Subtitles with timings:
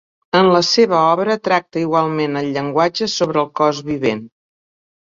[0.37, 4.27] En la seva obra tracta igualment el llenguatge sobre el cos vivent.